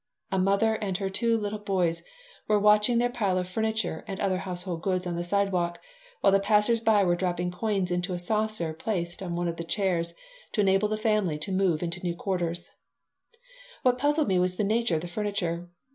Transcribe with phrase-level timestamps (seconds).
[0.31, 2.01] A mother and her two little boys
[2.47, 5.77] were watching their pile of furniture and other household goods on the sidewalk
[6.21, 9.63] while the passers by were dropping coins into a saucer placed on one of the
[9.63, 10.15] chairs
[10.53, 12.71] to enable the family to move into new quarters
[13.83, 15.69] What puzzled me was the nature of the furniture.